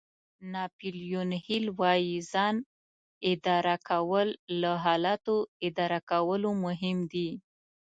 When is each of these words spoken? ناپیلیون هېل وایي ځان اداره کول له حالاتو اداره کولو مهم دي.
ناپیلیون 0.53 1.29
هېل 1.45 1.65
وایي 1.79 2.17
ځان 2.31 2.55
اداره 3.33 3.75
کول 3.89 4.27
له 4.61 4.71
حالاتو 4.85 5.35
اداره 5.67 5.99
کولو 6.11 6.49
مهم 6.65 6.97
دي. 7.13 7.29